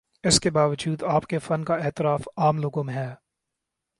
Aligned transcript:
اس 0.23 0.39
کے 0.39 0.49
باوجود 0.49 1.03
آپ 1.03 1.25
کے 1.25 1.39
فن 1.39 1.63
کا 1.63 1.75
اعتراف 1.75 2.21
عام 2.37 2.57
لوگوں 2.57 2.83
میں 2.83 2.93
ہے۔ 2.93 3.13